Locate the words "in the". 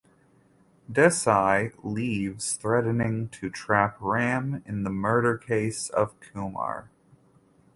4.65-4.89